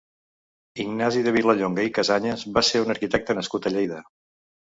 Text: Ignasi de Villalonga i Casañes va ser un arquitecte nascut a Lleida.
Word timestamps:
Ignasi 0.83 1.21
de 1.27 1.33
Villalonga 1.35 1.85
i 1.89 1.91
Casañes 1.99 2.47
va 2.57 2.65
ser 2.71 2.81
un 2.87 2.93
arquitecte 2.95 3.37
nascut 3.41 3.67
a 3.67 3.73
Lleida. 3.77 4.01